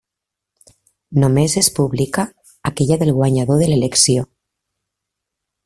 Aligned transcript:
Només 1.23 1.57
es 1.61 1.69
publica 1.79 2.25
aquella 2.71 2.99
del 3.03 3.13
guanyador 3.19 3.63
de 3.65 3.69
l'elecció. 3.73 4.27